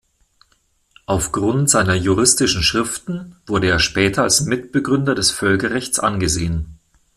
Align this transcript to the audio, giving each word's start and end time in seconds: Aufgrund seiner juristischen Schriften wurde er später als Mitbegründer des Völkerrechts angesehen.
Aufgrund 1.05 1.69
seiner 1.69 1.93
juristischen 1.93 2.63
Schriften 2.63 3.35
wurde 3.45 3.67
er 3.69 3.77
später 3.77 4.23
als 4.23 4.41
Mitbegründer 4.41 5.13
des 5.13 5.29
Völkerrechts 5.29 5.99
angesehen. 5.99 6.79